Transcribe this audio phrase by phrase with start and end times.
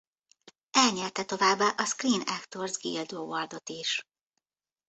[0.71, 4.03] Elnyerte továbbá a Screen Actors Guild Award-ot is.